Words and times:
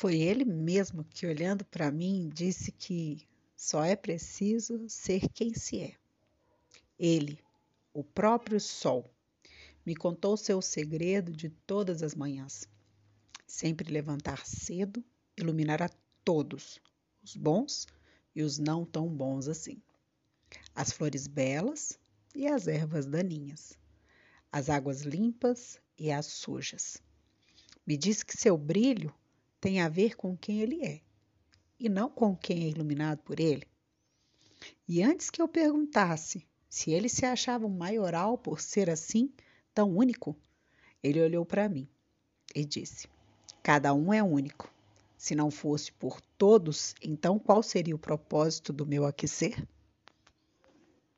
Foi 0.00 0.18
ele 0.18 0.46
mesmo 0.46 1.04
que, 1.04 1.26
olhando 1.26 1.62
para 1.62 1.90
mim, 1.90 2.30
disse 2.32 2.72
que 2.72 3.28
só 3.54 3.84
é 3.84 3.94
preciso 3.94 4.88
ser 4.88 5.28
quem 5.28 5.52
se 5.52 5.78
é. 5.78 5.94
Ele, 6.98 7.38
o 7.92 8.02
próprio 8.02 8.58
sol, 8.58 9.04
me 9.84 9.94
contou 9.94 10.38
seu 10.38 10.62
segredo 10.62 11.30
de 11.34 11.50
todas 11.50 12.02
as 12.02 12.14
manhãs. 12.14 12.66
Sempre 13.46 13.92
levantar 13.92 14.46
cedo, 14.46 15.04
iluminar 15.36 15.82
a 15.82 15.90
todos, 16.24 16.80
os 17.22 17.36
bons 17.36 17.86
e 18.34 18.42
os 18.42 18.56
não 18.56 18.86
tão 18.86 19.06
bons 19.06 19.48
assim. 19.48 19.82
As 20.74 20.90
flores 20.90 21.26
belas 21.26 21.98
e 22.34 22.46
as 22.46 22.66
ervas 22.66 23.04
daninhas. 23.04 23.78
As 24.50 24.70
águas 24.70 25.02
limpas 25.02 25.78
e 25.98 26.10
as 26.10 26.24
sujas. 26.24 27.02
Me 27.86 27.98
diz 27.98 28.22
que 28.22 28.34
seu 28.34 28.56
brilho 28.56 29.14
tem 29.60 29.80
a 29.80 29.88
ver 29.88 30.16
com 30.16 30.36
quem 30.36 30.60
ele 30.60 30.84
é 30.84 31.00
e 31.78 31.88
não 31.88 32.08
com 32.10 32.36
quem 32.36 32.64
é 32.64 32.68
iluminado 32.68 33.18
por 33.22 33.38
ele. 33.38 33.66
E 34.86 35.02
antes 35.02 35.30
que 35.30 35.40
eu 35.40 35.48
perguntasse 35.48 36.46
se 36.68 36.92
ele 36.92 37.08
se 37.08 37.26
achava 37.26 37.68
maioral 37.68 38.38
por 38.38 38.60
ser 38.60 38.88
assim, 38.88 39.32
tão 39.74 39.96
único, 39.96 40.36
ele 41.02 41.22
olhou 41.22 41.44
para 41.44 41.68
mim 41.68 41.88
e 42.54 42.64
disse: 42.64 43.08
Cada 43.62 43.92
um 43.94 44.12
é 44.12 44.22
único. 44.22 44.72
Se 45.16 45.34
não 45.34 45.50
fosse 45.50 45.92
por 45.92 46.20
todos, 46.38 46.94
então 47.02 47.38
qual 47.38 47.62
seria 47.62 47.94
o 47.94 47.98
propósito 47.98 48.72
do 48.72 48.86
meu 48.86 49.04
aquecer? 49.04 49.66